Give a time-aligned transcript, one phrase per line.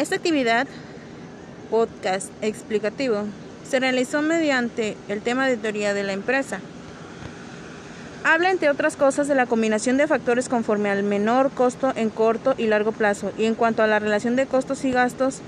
[0.00, 0.66] Esta actividad,
[1.70, 3.24] podcast explicativo,
[3.68, 6.60] se realizó mediante el tema de teoría de la empresa.
[8.24, 12.54] Habla, entre otras cosas, de la combinación de factores conforme al menor costo en corto
[12.56, 15.40] y largo plazo y en cuanto a la relación de costos y gastos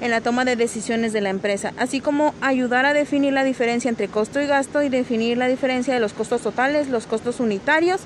[0.00, 3.88] en la toma de decisiones de la empresa, así como ayudar a definir la diferencia
[3.88, 8.00] entre costo y gasto y definir la diferencia de los costos totales, los costos unitarios,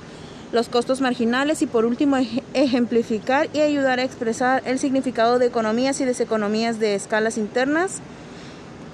[0.53, 2.17] los costos marginales y por último
[2.55, 8.01] ejemplificar y ayudar a expresar el significado de economías y deseconomías de escalas internas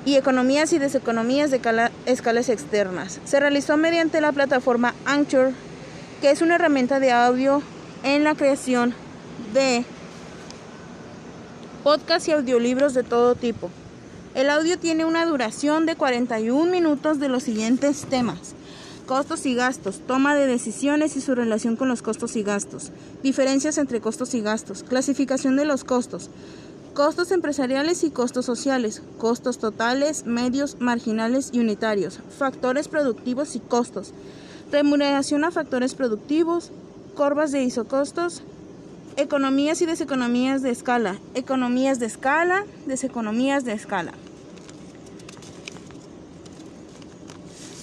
[0.05, 1.61] y economías y deseconomías de
[2.07, 3.21] escalas externas.
[3.25, 5.53] Se realizó mediante la plataforma Anchor,
[6.21, 7.63] que es una herramienta de audio
[8.03, 8.95] en la creación
[9.53, 9.85] de
[11.85, 13.71] podcasts y audiolibros de todo tipo.
[14.35, 18.55] El audio tiene una duración de 41 minutos de los siguientes temas.
[19.13, 23.77] Costos y gastos, toma de decisiones y su relación con los costos y gastos, diferencias
[23.77, 26.31] entre costos y gastos, clasificación de los costos,
[26.95, 34.15] costos empresariales y costos sociales, costos totales, medios, marginales y unitarios, factores productivos y costos,
[34.71, 36.71] remuneración a factores productivos,
[37.15, 38.43] curvas de isocostos,
[39.19, 44.15] economías y deseconomías de escala, economías de escala, deseconomías de escala.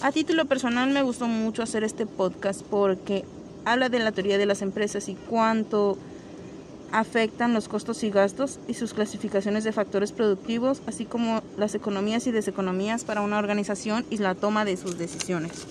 [0.02, 3.26] A título personal me gustó mucho hacer este podcast porque
[3.66, 5.98] habla de la teoría de las empresas y cuánto
[6.94, 12.28] afectan los costos y gastos y sus clasificaciones de factores productivos, así como las economías
[12.28, 15.66] y deseconomías para una organización y la toma de sus decisiones.